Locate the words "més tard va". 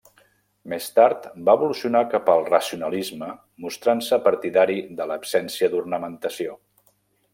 0.71-1.53